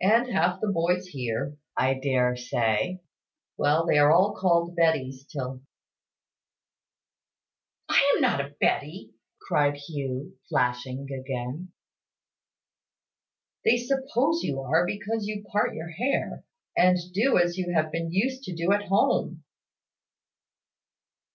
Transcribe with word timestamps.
"And 0.00 0.28
half 0.30 0.62
the 0.62 0.68
boys 0.72 1.08
here, 1.08 1.58
I 1.76 1.92
dare 1.92 2.36
say. 2.36 3.02
Well, 3.58 3.84
they 3.84 3.98
are 3.98 4.08
called 4.32 4.74
Bettys 4.74 5.26
till" 5.26 5.60
"I 7.90 8.12
am 8.14 8.22
not 8.22 8.40
a 8.40 8.54
Betty," 8.58 9.12
cried 9.46 9.76
Hugh, 9.76 10.38
flashing 10.48 11.06
again. 11.12 11.70
"They 13.62 13.76
suppose 13.76 14.42
you 14.42 14.62
are, 14.62 14.86
because 14.86 15.26
you 15.26 15.44
part 15.44 15.74
your 15.74 15.90
hair, 15.90 16.46
and 16.74 16.96
do 17.12 17.36
as 17.36 17.58
you 17.58 17.74
have 17.74 17.92
been 17.92 18.10
used 18.10 18.44
to 18.44 18.54
do 18.54 18.72
at 18.72 18.84
home." 18.84 19.44